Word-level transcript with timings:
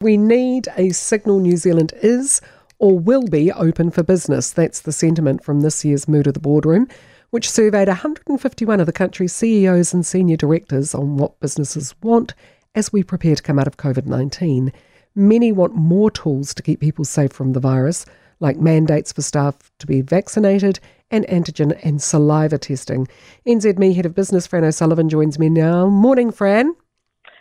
We 0.00 0.16
need 0.16 0.68
a 0.76 0.90
signal 0.90 1.40
New 1.40 1.56
Zealand 1.56 1.92
is 2.02 2.40
or 2.78 2.96
will 2.96 3.26
be 3.26 3.50
open 3.50 3.90
for 3.90 4.04
business. 4.04 4.52
That's 4.52 4.82
the 4.82 4.92
sentiment 4.92 5.42
from 5.42 5.60
this 5.60 5.84
year's 5.84 6.06
Mood 6.06 6.28
of 6.28 6.34
the 6.34 6.40
Boardroom, 6.40 6.86
which 7.30 7.50
surveyed 7.50 7.88
151 7.88 8.78
of 8.78 8.86
the 8.86 8.92
country's 8.92 9.32
CEOs 9.32 9.92
and 9.92 10.06
senior 10.06 10.36
directors 10.36 10.94
on 10.94 11.16
what 11.16 11.40
businesses 11.40 11.96
want 12.00 12.34
as 12.76 12.92
we 12.92 13.02
prepare 13.02 13.34
to 13.34 13.42
come 13.42 13.58
out 13.58 13.66
of 13.66 13.76
COVID 13.76 14.06
19. 14.06 14.72
Many 15.16 15.50
want 15.50 15.74
more 15.74 16.12
tools 16.12 16.54
to 16.54 16.62
keep 16.62 16.78
people 16.78 17.04
safe 17.04 17.32
from 17.32 17.52
the 17.52 17.58
virus, 17.58 18.06
like 18.38 18.56
mandates 18.56 19.12
for 19.12 19.22
staff 19.22 19.56
to 19.80 19.86
be 19.88 20.00
vaccinated 20.00 20.78
and 21.10 21.26
antigen 21.26 21.76
and 21.82 22.00
saliva 22.00 22.56
testing. 22.56 23.08
NZME 23.48 23.96
Head 23.96 24.06
of 24.06 24.14
Business 24.14 24.46
Fran 24.46 24.62
O'Sullivan 24.62 25.08
joins 25.08 25.40
me 25.40 25.48
now. 25.48 25.88
Morning, 25.88 26.30
Fran. 26.30 26.76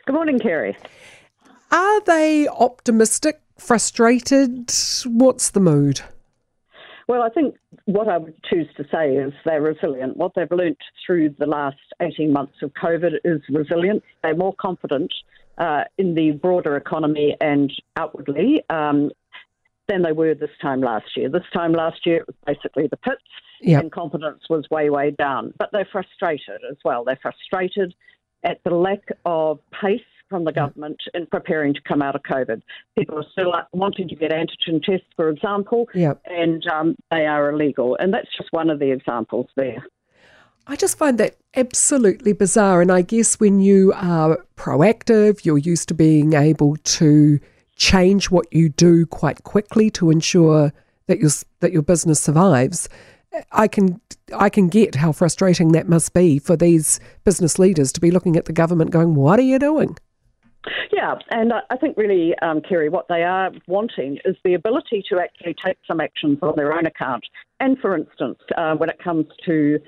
Good 0.08 0.14
morning, 0.14 0.40
Kerry. 0.40 0.76
Are 1.78 2.02
they 2.02 2.48
optimistic, 2.48 3.40
frustrated? 3.60 4.74
What's 5.06 5.52
the 5.52 5.60
mood? 5.60 6.02
Well, 7.08 7.22
I 7.22 7.30
think 7.30 7.56
what 7.86 8.08
I 8.08 8.18
would 8.18 8.34
choose 8.50 8.66
to 8.78 8.84
say 8.92 9.14
is 9.14 9.32
they're 9.46 9.62
resilient. 9.62 10.18
What 10.18 10.32
they've 10.36 10.52
learnt 10.52 10.80
through 11.06 11.36
the 11.38 11.46
last 11.46 11.78
18 12.02 12.34
months 12.34 12.56
of 12.64 12.72
COVID 12.74 13.12
is 13.24 13.42
resilience. 13.48 14.02
They're 14.24 14.36
more 14.36 14.56
confident 14.60 15.14
uh, 15.60 15.84
in 16.00 16.16
the 16.16 16.32
broader 16.32 16.78
economy 16.78 17.38
and 17.42 17.72
outwardly 17.96 18.64
um, 18.72 19.12
than 19.88 20.02
they 20.02 20.14
were 20.14 20.34
this 20.34 20.50
time 20.60 20.82
last 20.82 21.16
year. 21.16 21.30
This 21.30 21.44
time 21.54 21.74
last 21.74 22.08
year, 22.08 22.22
it 22.22 22.28
was 22.28 22.36
basically 22.48 22.88
the 22.88 22.98
pits, 22.98 23.22
yep. 23.62 23.84
and 23.84 23.92
confidence 23.92 24.42
was 24.50 24.68
way, 24.72 24.90
way 24.90 25.12
down. 25.12 25.54
But 25.60 25.70
they're 25.72 25.88
frustrated 25.92 26.62
as 26.72 26.78
well. 26.84 27.04
They're 27.04 27.20
frustrated 27.22 27.94
at 28.44 28.64
the 28.64 28.72
lack 28.72 29.10
of 29.26 29.60
pace 29.80 30.02
from 30.38 30.46
the 30.46 30.52
government 30.52 31.02
in 31.16 31.26
preparing 31.26 31.74
to 31.74 31.82
come 31.82 32.00
out 32.00 32.16
of 32.16 32.22
COVID. 32.22 32.62
People 32.96 33.18
are 33.18 33.26
still 33.32 33.54
wanting 33.74 34.08
to 34.08 34.16
get 34.16 34.30
antigen 34.30 34.84
tests, 34.84 35.08
for 35.16 35.30
example, 35.30 35.90
yep. 35.96 36.22
and 36.26 36.64
um, 36.68 36.96
they 37.10 37.26
are 37.26 37.50
illegal. 37.50 37.98
And 38.00 38.14
that's 38.14 38.30
just 38.38 38.50
one 38.52 38.70
of 38.70 38.78
the 38.78 38.92
examples 38.92 39.48
there. 39.56 39.84
I 40.68 40.76
just 40.76 40.96
find 40.96 41.18
that 41.18 41.38
absolutely 41.56 42.34
bizarre. 42.34 42.84
And 42.84 42.92
I 42.92 43.02
guess 43.02 43.40
when 43.40 43.60
you 43.62 43.94
are 43.96 44.46
proactive, 44.56 45.44
you're 45.44 45.58
used 45.58 45.88
to 45.88 45.96
being 45.96 46.34
able 46.34 46.76
to 46.78 47.40
change 47.76 48.30
what 48.30 48.46
you 48.52 48.70
do 48.70 49.08
quite 49.08 49.44
quickly 49.44 49.90
to 49.92 50.12
ensure 50.12 50.72
that 51.08 51.18
your 51.18 51.32
that 51.62 51.72
your 51.72 51.82
business 51.82 52.20
survives. 52.20 52.88
I 53.52 53.68
can 53.68 54.00
I 54.36 54.50
can 54.50 54.68
get 54.68 54.94
how 54.96 55.14
frustrating 55.14 55.72
that 55.72 55.90
must 55.90 56.14
be 56.14 56.38
for 56.38 56.56
these 56.56 57.00
business 57.24 57.58
leaders 57.58 57.92
to 57.94 58.02
be 58.02 58.12
looking 58.12 58.36
at 58.36 58.46
the 58.46 58.54
government 58.54 58.92
going, 58.92 59.16
"What 59.16 59.40
are 59.40 59.44
you 59.44 59.58
doing?" 59.58 59.98
Yeah, 60.92 61.16
and 61.30 61.54
I 61.54 61.78
think 61.78 61.98
really, 61.98 62.34
um, 62.40 62.62
Kerry, 62.62 62.90
what 62.90 63.08
they 63.08 63.24
are 63.24 63.52
wanting 63.68 64.20
is 64.26 64.36
the 64.44 64.54
ability 64.54 65.04
to 65.10 65.20
actually 65.20 65.56
take 65.64 65.78
some 65.88 66.00
actions 66.00 66.40
on 66.42 66.54
their 66.56 66.74
own 66.74 66.86
account. 66.86 67.24
And 67.60 67.78
for 67.80 67.96
instance, 67.96 68.40
uh, 68.56 68.76
when 68.76 68.90
it 68.90 69.00
comes 69.04 69.26
to 69.46 69.80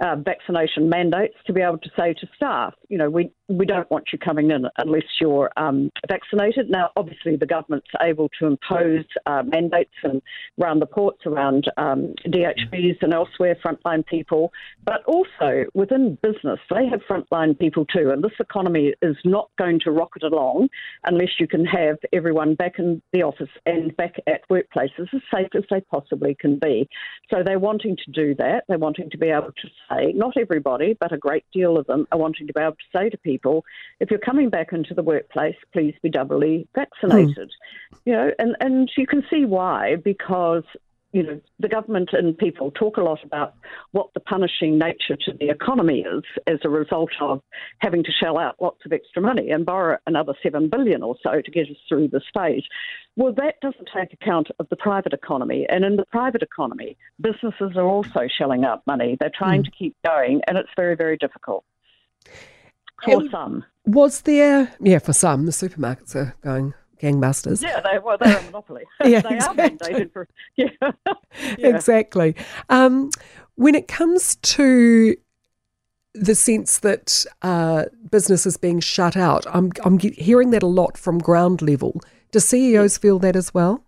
uh, 0.00 0.16
vaccination 0.16 0.88
mandates 0.88 1.34
to 1.46 1.52
be 1.52 1.60
able 1.60 1.78
to 1.78 1.90
say 1.98 2.14
to 2.14 2.26
staff, 2.36 2.74
you 2.88 2.98
know, 2.98 3.10
we, 3.10 3.30
we 3.48 3.66
don't 3.66 3.90
want 3.90 4.04
you 4.12 4.18
coming 4.18 4.50
in 4.50 4.66
unless 4.78 5.04
you're 5.20 5.50
um, 5.56 5.90
vaccinated. 6.08 6.70
Now, 6.70 6.90
obviously, 6.96 7.36
the 7.36 7.46
government's 7.46 7.88
able 8.00 8.28
to 8.38 8.46
impose 8.46 9.04
uh, 9.26 9.42
mandates 9.44 9.94
and 10.02 10.22
around 10.60 10.80
the 10.80 10.86
ports, 10.86 11.22
around 11.26 11.70
um, 11.76 12.14
DHBs 12.26 12.98
and 13.02 13.12
elsewhere, 13.12 13.56
frontline 13.64 14.06
people, 14.06 14.52
but 14.84 15.02
also 15.06 15.64
within 15.74 16.18
business, 16.22 16.60
they 16.70 16.86
have 16.86 17.00
frontline 17.08 17.58
people 17.58 17.84
too. 17.86 18.10
And 18.10 18.22
this 18.22 18.32
economy 18.38 18.94
is 19.02 19.16
not 19.24 19.50
going 19.58 19.80
to 19.80 19.90
rocket 19.90 20.22
along 20.22 20.68
unless 21.04 21.40
you 21.40 21.48
can 21.48 21.64
have 21.64 21.96
everyone 22.12 22.54
back 22.54 22.78
in 22.78 23.02
the 23.12 23.22
office 23.22 23.48
and 23.66 23.96
back 23.96 24.16
at 24.26 24.48
workplaces 24.48 25.12
as 25.14 25.20
safe 25.32 25.48
as 25.56 25.64
they 25.70 25.80
possibly 25.80 26.36
can 26.38 26.58
be. 26.58 26.88
So 27.30 27.42
they're 27.44 27.58
wanting 27.58 27.96
to 28.04 28.10
do 28.12 28.34
that. 28.36 28.64
They're 28.68 28.78
wanting 28.78 29.10
to 29.10 29.18
be 29.18 29.28
able 29.28 29.52
to 29.52 29.68
say, 29.90 30.12
not 30.12 30.36
everybody, 30.36 30.96
but 30.98 31.12
a 31.12 31.18
great 31.18 31.44
deal 31.52 31.76
of 31.76 31.86
them 31.86 32.06
are 32.12 32.18
wanting 32.18 32.46
to 32.46 32.52
be 32.52 32.60
able 32.60 32.72
to 32.72 32.98
say 32.98 33.08
to 33.10 33.18
people, 33.18 33.64
if 34.00 34.10
you're 34.10 34.18
coming 34.18 34.50
back 34.50 34.72
into 34.72 34.94
the 34.94 35.02
workplace, 35.02 35.56
please 35.72 35.94
be 36.02 36.10
doubly 36.10 36.66
vaccinated. 36.74 37.50
Mm. 37.92 37.98
You 38.04 38.12
know, 38.12 38.30
and, 38.38 38.56
and 38.60 38.90
you 38.96 39.06
can 39.06 39.24
see 39.30 39.44
why, 39.44 39.96
because 39.96 40.64
you 41.12 41.22
know, 41.22 41.40
the 41.58 41.68
government 41.68 42.10
and 42.12 42.36
people 42.36 42.70
talk 42.70 42.98
a 42.98 43.02
lot 43.02 43.24
about 43.24 43.54
what 43.92 44.12
the 44.12 44.20
punishing 44.20 44.78
nature 44.78 45.16
to 45.24 45.32
the 45.40 45.48
economy 45.48 46.00
is 46.00 46.22
as 46.46 46.58
a 46.64 46.68
result 46.68 47.10
of 47.20 47.40
having 47.78 48.04
to 48.04 48.12
shell 48.12 48.38
out 48.38 48.56
lots 48.60 48.80
of 48.84 48.92
extra 48.92 49.22
money 49.22 49.50
and 49.50 49.64
borrow 49.64 49.96
another 50.06 50.34
seven 50.42 50.68
billion 50.68 51.02
or 51.02 51.16
so 51.22 51.40
to 51.40 51.50
get 51.50 51.70
us 51.70 51.76
through 51.88 52.08
this 52.08 52.24
stage. 52.28 52.64
Well, 53.16 53.32
that 53.34 53.54
doesn't 53.62 53.88
take 53.94 54.12
account 54.12 54.48
of 54.58 54.68
the 54.68 54.76
private 54.76 55.14
economy. 55.14 55.66
And 55.68 55.84
in 55.84 55.96
the 55.96 56.04
private 56.04 56.42
economy, 56.42 56.96
businesses 57.20 57.76
are 57.76 57.86
also 57.86 58.28
shelling 58.28 58.64
out 58.64 58.86
money. 58.86 59.16
They're 59.18 59.32
trying 59.34 59.62
mm. 59.62 59.66
to 59.66 59.70
keep 59.70 59.96
going, 60.04 60.42
and 60.46 60.58
it's 60.58 60.68
very, 60.76 60.94
very 60.94 61.16
difficult. 61.16 61.64
For 63.02 63.22
some. 63.30 63.64
Was 63.86 64.22
there, 64.22 64.74
yeah, 64.80 64.98
for 64.98 65.12
some, 65.12 65.46
the 65.46 65.52
supermarkets 65.52 66.14
are 66.16 66.34
going 66.42 66.74
gangbusters. 67.00 67.62
Yeah, 67.62 67.80
they, 67.80 67.98
well, 67.98 68.18
they're 68.18 68.38
a 68.38 68.42
monopoly. 68.42 68.84
yeah, 69.04 69.20
they 69.20 69.36
exactly. 69.36 69.64
are 69.64 69.70
mandated 69.70 70.12
for, 70.12 70.28
yeah. 70.56 70.66
yeah. 71.58 71.68
Exactly. 71.68 72.34
Um, 72.68 73.10
when 73.56 73.74
it 73.74 73.88
comes 73.88 74.36
to 74.36 75.16
the 76.14 76.34
sense 76.34 76.78
that 76.80 77.24
uh, 77.42 77.84
business 78.10 78.46
is 78.46 78.56
being 78.56 78.80
shut 78.80 79.16
out, 79.16 79.46
I'm, 79.52 79.72
I'm 79.84 79.98
hearing 79.98 80.50
that 80.50 80.62
a 80.62 80.66
lot 80.66 80.96
from 80.96 81.18
ground 81.18 81.62
level. 81.62 82.00
Do 82.30 82.40
CEOs 82.40 82.98
feel 82.98 83.18
that 83.20 83.36
as 83.36 83.54
well? 83.54 83.84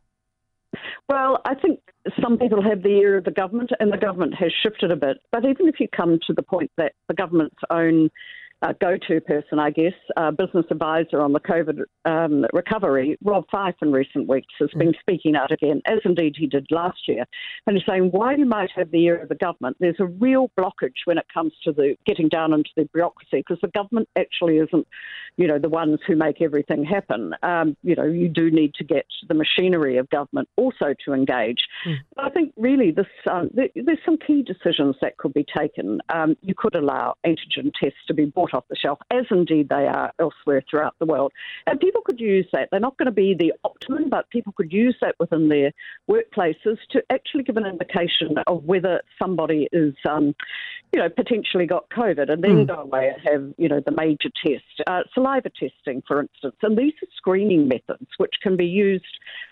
Well, 1.09 1.41
I 1.45 1.55
think 1.55 1.81
some 2.23 2.39
people 2.39 2.63
have 2.63 2.83
the 2.83 2.89
ear 2.89 3.19
of 3.19 3.25
the 3.25 3.31
government, 3.31 3.71
and 3.81 3.93
the 3.93 3.99
government 3.99 4.35
has 4.35 4.53
shifted 4.63 4.91
a 4.91 4.97
bit. 4.97 5.19
But 5.33 5.45
even 5.45 5.69
if 5.69 5.81
you 5.81 5.89
come 5.89 6.19
to 6.27 6.33
the 6.33 6.43
point 6.43 6.71
that 6.77 6.93
the 7.09 7.15
government's 7.15 7.57
own 7.71 8.11
uh, 8.63 8.75
go-to 8.81 9.21
person, 9.21 9.59
I 9.59 9.71
guess, 9.71 9.95
uh, 10.17 10.31
business 10.31 10.67
advisor 10.71 11.21
on 11.21 11.33
the 11.33 11.41
COVID 11.41 11.81
um, 12.05 12.45
recovery, 12.53 13.17
Rob 13.25 13.45
Fyfe, 13.53 13.75
in 13.81 13.91
recent 13.91 14.29
weeks 14.29 14.53
has 14.59 14.71
been 14.77 14.93
speaking 15.01 15.35
out 15.35 15.51
again, 15.51 15.81
as 15.87 15.99
indeed 16.05 16.35
he 16.37 16.47
did 16.47 16.67
last 16.71 17.09
year, 17.09 17.25
and 17.67 17.77
he's 17.77 17.87
saying 17.89 18.11
while 18.11 18.39
you 18.39 18.45
might 18.45 18.71
have 18.77 18.91
the 18.91 19.05
ear 19.05 19.23
of 19.23 19.29
the 19.29 19.35
government, 19.35 19.77
there's 19.81 19.97
a 19.99 20.07
real 20.07 20.51
blockage 20.59 21.07
when 21.07 21.17
it 21.17 21.27
comes 21.33 21.53
to 21.65 21.73
the 21.73 21.97
getting 22.07 22.29
down 22.29 22.53
into 22.53 22.71
the 22.77 22.89
bureaucracy 22.93 23.39
because 23.39 23.59
the 23.63 23.69
government 23.69 24.09
actually 24.19 24.59
isn't, 24.59 24.87
you 25.37 25.47
know, 25.47 25.59
the 25.59 25.69
ones 25.69 25.99
who 26.07 26.17
make 26.17 26.43
everything 26.43 26.85
happen. 26.85 27.35
Um, 27.43 27.77
you 27.83 27.95
know, 27.97 28.05
you 28.05 28.29
do 28.29 28.51
need 28.51 28.75
to 28.75 28.85
get 28.85 29.07
the 29.29 29.35
machinery 29.35 29.97
of 29.97 30.09
government 30.11 30.49
also 30.57 30.95
to 31.05 31.13
engage. 31.13 31.61
Mm. 31.87 31.97
But 32.15 32.25
I 32.27 32.31
think 32.31 32.53
really 32.57 32.91
this 32.91 33.07
um, 33.31 33.51
there's 33.55 33.99
some 34.05 34.19
key 34.19 34.43
decisions 34.43 34.97
that 35.01 35.17
could 35.17 35.33
be 35.33 35.47
taken. 35.57 36.01
Um, 36.15 36.37
you 36.43 36.55
could 36.55 36.75
allow 36.75 37.15
antigen 37.27 37.73
tests 37.81 37.99
to 38.09 38.15
be 38.15 38.27
bought 38.27 38.50
off 38.55 38.65
the 38.69 38.77
shelf, 38.77 38.99
as 39.11 39.25
indeed 39.31 39.69
they 39.69 39.87
are 39.87 40.13
elsewhere 40.19 40.63
throughout 40.69 40.95
the 40.99 41.07
world. 41.07 41.33
And 41.67 41.79
people 41.81 42.03
could 42.03 42.21
use 42.21 42.47
that. 42.53 42.69
They're 42.71 42.81
not 42.81 42.97
going 42.99 43.07
to 43.07 43.13
be 43.13 43.35
the 43.35 43.53
optimum, 43.65 44.09
but 44.09 44.31
people 44.31 44.53
could 44.57 44.73
use 44.73 44.97
that 45.01 45.15
within 45.19 45.49
their 45.49 45.73
workplaces 46.09 46.79
to 46.91 47.03
actually 47.11 47.45
give 47.45 47.57
an 47.57 47.67
indication 47.67 48.37
of 48.47 48.65
whether 48.65 49.03
somebody 49.21 49.69
is, 49.73 49.95
um, 50.09 50.35
you 50.93 51.01
know, 51.01 51.09
potentially 51.09 51.67
got 51.67 51.89
COVID 51.91 52.31
and 52.31 52.43
then 52.43 52.65
mm. 52.65 52.67
go 52.67 52.83
away 52.83 53.13
and 53.15 53.29
have, 53.29 53.55
you 53.59 53.69
know, 53.69 53.81
the 53.85 53.93
major 53.93 54.31
test. 54.45 54.65
Uh, 54.87 55.03
saliva 55.15 55.51
testing, 55.51 56.03
for 56.07 56.21
instance. 56.21 56.57
And 56.63 56.77
these 56.77 56.93
are 57.03 57.09
screening 57.17 57.69
methods 57.69 58.09
which 58.19 58.35
can 58.43 58.57
be 58.57 58.67
used, 58.67 59.05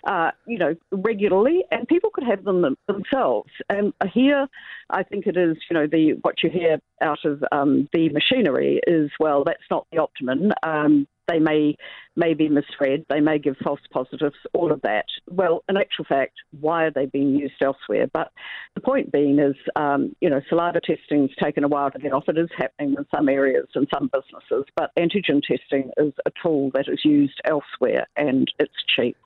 uh, 0.04 0.30
you 0.46 0.58
know, 0.58 0.74
regularly, 0.90 1.64
and 1.70 1.86
people 1.86 2.10
could 2.10 2.24
have 2.24 2.44
them 2.44 2.76
themselves. 2.86 3.50
And 3.68 3.92
here, 4.12 4.46
I 4.90 5.02
think 5.02 5.26
it 5.26 5.36
is, 5.36 5.56
you 5.70 5.74
know, 5.74 5.86
the 5.86 6.14
what 6.22 6.42
you 6.42 6.50
hear 6.50 6.78
out 7.02 7.24
of 7.24 7.42
um, 7.52 7.88
the 7.92 8.08
machinery 8.10 8.80
is, 8.86 9.10
well, 9.20 9.44
that's 9.44 9.58
not 9.70 9.86
the 9.92 9.98
optimum. 9.98 10.52
Um, 10.62 11.06
they 11.28 11.38
may 11.38 11.76
may 12.16 12.34
be 12.34 12.48
misread, 12.48 13.04
they 13.08 13.20
may 13.20 13.38
give 13.38 13.56
false 13.62 13.80
positives, 13.92 14.34
all 14.54 14.72
of 14.72 14.80
that. 14.82 15.04
Well, 15.28 15.62
in 15.68 15.76
actual 15.76 16.06
fact, 16.06 16.32
why 16.58 16.84
are 16.84 16.90
they 16.90 17.06
being 17.06 17.34
used 17.36 17.62
elsewhere? 17.62 18.06
But 18.12 18.32
the 18.74 18.80
point 18.80 19.12
being 19.12 19.38
is, 19.38 19.54
um, 19.76 20.16
you 20.20 20.30
know, 20.30 20.40
saliva 20.48 20.80
testing's 20.80 21.30
taken 21.40 21.64
a 21.64 21.68
while 21.68 21.90
to 21.90 21.98
get 21.98 22.12
off. 22.12 22.28
It 22.28 22.38
is 22.38 22.48
happening 22.56 22.94
in 22.98 23.06
some 23.14 23.28
areas 23.28 23.68
and 23.74 23.86
some 23.92 24.10
businesses, 24.12 24.64
but 24.74 24.90
antigen 24.98 25.42
testing 25.42 25.90
is 25.98 26.14
a 26.26 26.32
tool 26.42 26.70
that 26.74 26.88
is 26.88 27.04
used 27.04 27.40
elsewhere 27.44 28.06
and 28.16 28.50
it's 28.58 28.72
cheap. 28.96 29.16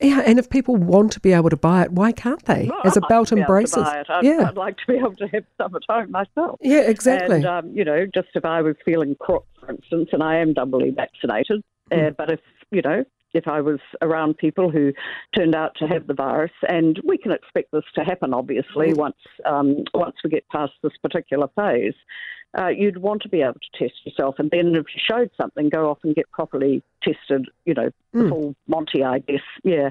Yeah, 0.00 0.22
and 0.24 0.38
if 0.38 0.48
people 0.48 0.76
want 0.76 1.12
to 1.12 1.20
be 1.20 1.32
able 1.32 1.50
to 1.50 1.56
buy 1.56 1.82
it, 1.82 1.92
why 1.92 2.12
can't 2.12 2.42
they? 2.46 2.68
Well, 2.70 2.80
As 2.84 2.96
a 2.96 3.02
belt 3.02 3.32
and 3.32 3.44
braces. 3.46 3.76
I'd, 3.76 4.06
yeah. 4.22 4.46
I'd 4.48 4.56
like 4.56 4.76
to 4.78 4.86
be 4.88 4.94
able 4.94 5.14
to 5.16 5.28
have 5.28 5.44
some 5.58 5.74
at 5.74 5.82
home 5.88 6.10
myself. 6.10 6.58
Yeah, 6.62 6.80
exactly. 6.80 7.36
And, 7.36 7.46
um, 7.46 7.70
you 7.74 7.84
know, 7.84 8.06
just 8.14 8.28
if 8.34 8.44
I 8.44 8.62
was 8.62 8.76
feeling 8.84 9.14
crook, 9.20 9.46
for 9.60 9.70
instance, 9.70 10.08
and 10.12 10.22
I 10.22 10.38
am 10.38 10.54
doubly 10.54 10.90
vaccinated, 10.90 11.62
mm. 11.92 12.08
uh, 12.08 12.10
but 12.16 12.32
if, 12.32 12.40
you 12.70 12.80
know, 12.82 13.04
if 13.34 13.46
I 13.46 13.60
was 13.60 13.78
around 14.00 14.38
people 14.38 14.70
who 14.70 14.92
turned 15.36 15.54
out 15.54 15.76
to 15.76 15.86
have 15.86 16.06
the 16.06 16.14
virus, 16.14 16.50
and 16.68 16.98
we 17.04 17.18
can 17.18 17.32
expect 17.32 17.70
this 17.72 17.84
to 17.94 18.02
happen, 18.02 18.32
obviously, 18.32 18.92
mm. 18.92 18.96
once 18.96 19.16
um, 19.44 19.84
once 19.94 20.16
we 20.24 20.30
get 20.30 20.48
past 20.48 20.72
this 20.82 20.92
particular 21.02 21.48
phase. 21.54 21.94
Uh, 22.58 22.68
you'd 22.68 22.98
want 22.98 23.22
to 23.22 23.28
be 23.28 23.42
able 23.42 23.54
to 23.54 23.78
test 23.78 23.94
yourself. 24.04 24.36
And 24.38 24.50
then 24.50 24.74
if 24.74 24.86
you 24.94 25.00
showed 25.10 25.30
something, 25.40 25.68
go 25.68 25.90
off 25.90 25.98
and 26.02 26.14
get 26.14 26.30
properly 26.30 26.82
tested, 27.02 27.46
you 27.64 27.74
know, 27.74 27.90
Mm. 28.14 28.28
full 28.28 28.54
Monty, 28.66 29.04
I 29.04 29.20
guess. 29.20 29.42
Yeah. 29.62 29.90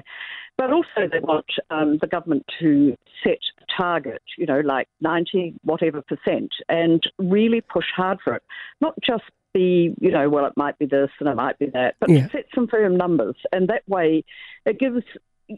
But 0.58 0.70
also, 0.72 1.08
they 1.10 1.20
want 1.20 1.46
um, 1.70 1.96
the 1.98 2.06
government 2.06 2.44
to 2.60 2.94
set 3.24 3.38
a 3.62 3.82
target, 3.82 4.20
you 4.36 4.44
know, 4.44 4.60
like 4.60 4.88
90 5.00 5.54
whatever 5.62 6.02
percent, 6.02 6.52
and 6.68 7.02
really 7.18 7.62
push 7.62 7.86
hard 7.96 8.18
for 8.22 8.34
it. 8.34 8.42
Not 8.82 8.94
just 9.02 9.24
be, 9.54 9.94
you 9.98 10.10
know, 10.10 10.28
well, 10.28 10.44
it 10.44 10.52
might 10.56 10.78
be 10.78 10.84
this 10.84 11.08
and 11.18 11.30
it 11.30 11.34
might 11.34 11.58
be 11.58 11.66
that, 11.72 11.94
but 11.98 12.10
Yeah. 12.10 12.28
set 12.28 12.44
some 12.54 12.66
firm 12.68 12.94
numbers. 12.94 13.36
And 13.52 13.68
that 13.68 13.88
way, 13.88 14.22
it 14.66 14.78
gives, 14.78 15.02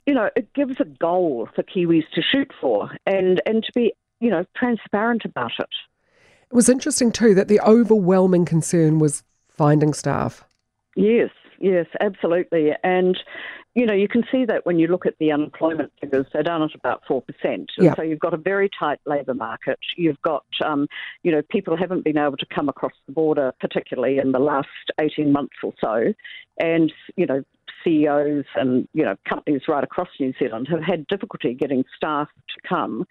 you 0.07 0.15
know, 0.15 0.31
it 0.37 0.53
gives 0.55 0.81
a 0.81 0.85
goal 0.85 1.49
for 1.53 1.65
Kiwis 1.65 2.09
to 2.15 2.23
shoot 2.23 2.53
for 2.61 2.93
and, 3.05 3.43
and 3.45 3.65
to 3.65 3.73
be, 3.75 3.93
you 4.21 4.31
know, 4.31 4.45
transparent 4.57 5.25
about 5.25 5.53
it. 5.59 5.69
It 6.53 6.57
was 6.57 6.69
interesting 6.69 7.13
too 7.13 7.35
that 7.35 7.49
the 7.49 7.61
overwhelming 7.61 8.45
concern 8.45 8.99
was 8.99 9.23
finding 9.49 9.95
staff. 9.95 10.45
Yes, 10.97 11.31
yes, 11.59 11.87
absolutely. 11.99 12.73
And, 12.85 13.19
you 13.75 13.87
know, 13.87 13.95
you 13.95 14.07
can 14.07 14.23
see 14.31 14.45
that 14.45 14.67
when 14.67 14.79
you 14.79 14.87
look 14.87 15.07
at 15.07 15.15
the 15.19 15.33
unemployment 15.33 15.93
figures, 15.99 16.27
they're 16.31 16.43
down 16.43 16.63
at 16.63 16.75
about 16.75 17.05
4%. 17.09 17.23
And 17.43 17.71
Yeah. 17.79 17.95
So 17.95 18.03
you've 18.03 18.21
got 18.21 18.35
a 18.35 18.37
very 18.37 18.69
tight 18.79 18.99
labour 19.07 19.33
market. 19.33 19.79
You've 19.97 20.21
got, 20.21 20.45
um, 20.63 20.89
you 21.23 21.33
know, 21.33 21.41
people 21.49 21.75
haven't 21.75 22.05
been 22.05 22.19
able 22.19 22.37
to 22.37 22.47
come 22.55 22.69
across 22.69 22.93
the 23.07 23.15
border, 23.15 23.55
particularly 23.59 24.19
in 24.19 24.33
the 24.33 24.39
last 24.39 24.69
18 25.01 25.33
months 25.33 25.57
or 25.63 25.73
so. 25.81 26.13
And, 26.61 26.93
you 27.17 27.25
know, 27.25 27.43
CEOs 27.83 28.45
and, 28.57 28.87
you 28.93 29.07
know, 29.07 29.17
companies 29.27 29.63
right 29.69 29.85
across 29.85 30.09
New 30.21 30.35
Zealand 30.39 30.69
have 30.71 30.83
had 30.83 31.07
difficulty 31.07 31.55
getting 31.55 31.83
staff 31.97 32.29
to 32.51 32.69
come. 32.69 33.07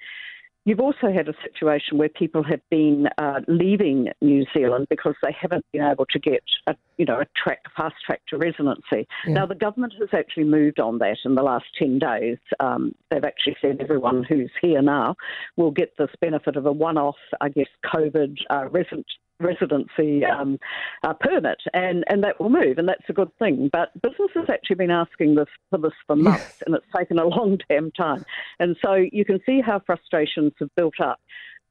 You've 0.63 0.79
also 0.79 1.11
had 1.11 1.27
a 1.27 1.33
situation 1.43 1.97
where 1.97 2.09
people 2.09 2.43
have 2.43 2.61
been 2.69 3.07
uh, 3.17 3.39
leaving 3.47 4.09
New 4.21 4.45
Zealand 4.53 4.87
because 4.91 5.15
they 5.23 5.35
haven't 5.39 5.65
been 5.73 5.81
able 5.81 6.05
to 6.11 6.19
get 6.19 6.43
a, 6.67 6.75
you 6.97 7.05
know, 7.05 7.19
a 7.19 7.25
track, 7.35 7.59
fast 7.75 7.95
track 8.05 8.21
to 8.29 8.37
residency. 8.37 9.07
Yeah. 9.25 9.33
Now 9.33 9.45
the 9.47 9.55
government 9.55 9.93
has 9.99 10.09
actually 10.13 10.43
moved 10.43 10.79
on 10.79 10.99
that 10.99 11.17
in 11.25 11.33
the 11.33 11.41
last 11.41 11.65
ten 11.79 11.97
days. 11.97 12.37
Um, 12.59 12.93
they've 13.09 13.23
actually 13.23 13.57
said 13.59 13.77
everyone 13.79 14.23
who's 14.23 14.51
here 14.61 14.83
now 14.83 15.15
will 15.57 15.71
get 15.71 15.93
this 15.97 16.11
benefit 16.19 16.55
of 16.55 16.67
a 16.67 16.71
one-off, 16.71 17.15
I 17.39 17.49
guess, 17.49 17.69
COVID 17.93 18.37
uh, 18.51 18.69
resident 18.69 19.07
residency 19.41 20.25
um, 20.25 20.59
uh, 21.03 21.13
permit, 21.13 21.57
and, 21.73 22.03
and 22.07 22.23
that 22.23 22.39
will 22.39 22.49
move, 22.49 22.77
and 22.77 22.87
that's 22.87 23.09
a 23.09 23.13
good 23.13 23.35
thing. 23.39 23.69
But 23.71 23.93
business 24.01 24.31
has 24.35 24.49
actually 24.49 24.77
been 24.77 24.91
asking 24.91 25.35
this 25.35 25.49
for 25.69 25.79
this 25.79 25.93
for 26.07 26.15
months, 26.15 26.61
and 26.65 26.75
it's 26.75 26.85
taken 26.95 27.19
a 27.19 27.25
long 27.27 27.57
damn 27.69 27.91
time. 27.91 28.25
And 28.59 28.75
so 28.83 28.93
you 28.93 29.25
can 29.25 29.39
see 29.45 29.61
how 29.61 29.79
frustrations 29.79 30.53
have 30.59 30.69
built 30.75 30.99
up. 30.99 31.19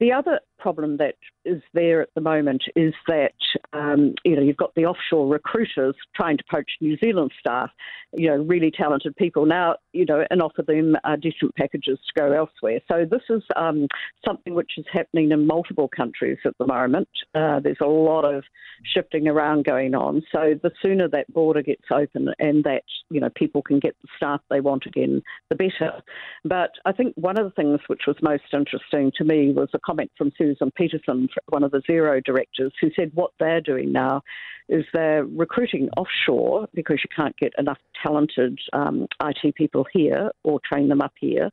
The 0.01 0.13
other 0.13 0.41
problem 0.61 0.99
that 0.99 1.15
is 1.45 1.63
there 1.73 2.03
at 2.03 2.11
the 2.15 2.21
moment 2.21 2.63
is 2.77 2.95
that 3.09 3.33
um, 3.73 4.15
you 4.25 4.37
know 4.37 4.43
you've 4.43 4.57
got 4.57 4.75
the 4.75 4.85
offshore 4.85 5.27
recruiters 5.27 5.95
trying 6.15 6.37
to 6.37 6.45
poach 6.51 6.71
New 6.81 6.97
Zealand 6.99 7.33
staff, 7.39 7.71
you 8.13 8.29
know, 8.29 8.37
really 8.37 8.71
talented 8.71 9.17
people 9.17 9.47
now, 9.47 9.77
you 9.93 10.05
know, 10.05 10.25
and 10.31 10.43
offer 10.43 10.63
them 10.63 10.97
uh, 11.05 11.17
decent 11.17 11.55
packages 11.55 11.99
to 11.99 12.21
go 12.21 12.33
elsewhere. 12.33 12.81
So 12.91 13.07
this 13.09 13.23
is 13.31 13.43
um, 13.57 13.87
something 14.27 14.55
which 14.55 14.73
is 14.77 14.85
happening 14.93 15.31
in 15.31 15.47
multiple 15.47 15.89
countries 15.89 16.39
at 16.45 16.55
the 16.59 16.67
moment. 16.67 17.09
Uh, 17.35 17.61
there's 17.61 17.79
a 17.81 17.87
lot 17.87 18.25
of 18.25 18.45
shifting 18.85 19.29
around 19.29 19.65
going 19.65 19.95
on. 19.95 20.23
So 20.33 20.55
the 20.63 20.71
sooner 20.83 21.09
that 21.09 21.33
border 21.33 21.63
gets 21.63 21.85
open 21.93 22.29
and 22.39 22.65
that 22.65 22.85
you 23.11 23.21
know 23.21 23.31
people 23.35 23.63
can 23.63 23.79
get 23.79 23.97
the 24.03 24.09
staff 24.17 24.41
they 24.51 24.61
want 24.61 24.87
again, 24.87 25.23
the 25.49 25.57
better. 25.57 26.03
But 26.45 26.71
I 26.85 26.93
think 26.93 27.15
one 27.17 27.39
of 27.39 27.45
the 27.45 27.63
things 27.63 27.81
which 27.87 28.03
was 28.07 28.17
most 28.23 28.45
interesting 28.53 29.13
to 29.19 29.25
me 29.25 29.53
was 29.53 29.69
a 29.75 29.79
comment 29.79 30.11
from 30.17 30.33
Susan 30.51 30.71
Peterson, 30.77 31.29
one 31.49 31.63
of 31.63 31.71
the 31.71 31.83
Xero 31.89 32.23
directors, 32.23 32.73
who 32.81 32.91
said 32.95 33.11
what 33.15 33.33
they're 33.39 33.61
doing 33.61 33.93
now 33.93 34.23
is 34.69 34.85
they're 34.93 35.25
recruiting 35.25 35.89
offshore 35.97 36.69
because 36.75 36.99
you 37.03 37.11
can't 37.15 37.37
get 37.39 37.53
enough 37.59 37.79
talented 38.05 38.59
um, 38.73 39.07
IT 39.23 39.55
people 39.57 39.85
here 39.93 40.31
or 40.45 40.61
train 40.65 40.89
them 40.89 41.01
up 41.01 41.13
here 41.21 41.51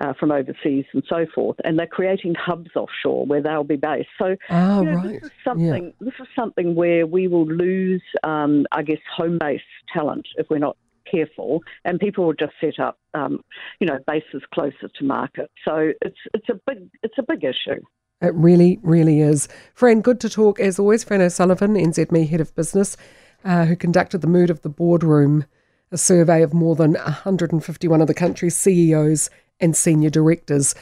uh, 0.00 0.12
from 0.18 0.30
overseas 0.30 0.84
and 0.92 1.02
so 1.08 1.26
forth, 1.34 1.56
and 1.64 1.78
they're 1.78 1.86
creating 1.86 2.34
hubs 2.34 2.70
offshore 2.76 3.26
where 3.26 3.42
they'll 3.42 3.64
be 3.64 3.76
based. 3.76 4.08
So 4.18 4.36
Ah, 4.48 4.80
you 4.80 4.86
know, 4.86 4.94
right. 4.96 5.12
this 5.12 5.22
is 5.24 5.30
something. 5.44 5.92
This 6.00 6.14
is 6.20 6.28
something 6.36 6.74
where 6.74 7.06
we 7.06 7.26
will 7.28 7.46
lose, 7.46 8.02
um, 8.22 8.66
I 8.72 8.82
guess, 8.82 9.00
home-based 9.16 9.64
talent 9.92 10.26
if 10.36 10.46
we're 10.48 10.58
not 10.58 10.76
careful, 11.10 11.60
and 11.84 11.98
people 11.98 12.24
will 12.24 12.34
just 12.34 12.52
set 12.60 12.78
up, 12.78 12.98
um, 13.14 13.40
you 13.80 13.86
know, 13.86 13.98
bases 14.06 14.42
closer 14.54 14.88
to 14.96 15.04
market. 15.04 15.50
So 15.64 15.92
it's 16.02 16.18
it's 16.34 16.48
a 16.48 16.54
big 16.66 16.88
it's 17.02 17.18
a 17.18 17.22
big 17.22 17.44
issue. 17.44 17.80
It 18.20 18.34
really, 18.34 18.78
really 18.82 19.20
is. 19.20 19.48
Fran, 19.74 20.02
good 20.02 20.20
to 20.20 20.28
talk 20.28 20.60
as 20.60 20.78
always. 20.78 21.04
Fran 21.04 21.22
O'Sullivan, 21.22 21.74
NZME 21.74 22.28
Head 22.28 22.40
of 22.40 22.54
Business, 22.54 22.96
uh, 23.44 23.64
who 23.64 23.76
conducted 23.76 24.18
the 24.18 24.26
Mood 24.26 24.50
of 24.50 24.60
the 24.62 24.68
Boardroom, 24.68 25.46
a 25.90 25.96
survey 25.96 26.42
of 26.42 26.52
more 26.52 26.76
than 26.76 26.92
151 26.92 28.00
of 28.00 28.06
the 28.06 28.14
country's 28.14 28.56
CEOs 28.56 29.30
and 29.58 29.74
senior 29.74 30.10
directors. 30.10 30.74